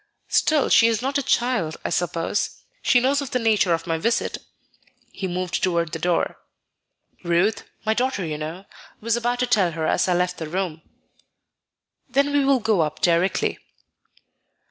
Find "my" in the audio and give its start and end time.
3.85-3.99, 7.85-7.93